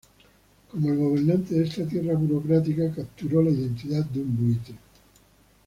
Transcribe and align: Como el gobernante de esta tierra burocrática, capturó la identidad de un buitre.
Como 0.71 0.89
el 0.89 0.97
gobernante 0.97 1.53
de 1.53 1.63
esta 1.63 1.85
tierra 1.87 2.15
burocrática, 2.15 2.91
capturó 2.91 3.43
la 3.43 3.51
identidad 3.51 4.03
de 4.05 4.21
un 4.21 4.35
buitre. 4.35 4.73